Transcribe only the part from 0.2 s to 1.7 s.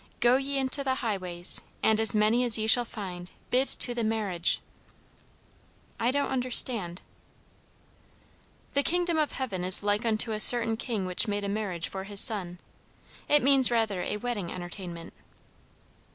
ye into the highways,